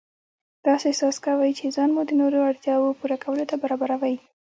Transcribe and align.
داسې 0.67 0.85
احساس 0.87 1.17
کوئ 1.25 1.51
چې 1.59 1.65
ځان 1.75 1.89
مو 1.95 2.01
د 2.07 2.11
نورو 2.21 2.39
اړتیاوو 2.49 2.97
پوره 2.99 3.17
کولو 3.23 3.43
ته 3.49 3.55
برابروئ. 3.63 4.15